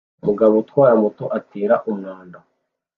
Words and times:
Umugabo 0.21 0.53
utwara 0.57 0.93
moto 1.03 1.23
atera 1.37 1.75
umwanda 1.91 2.37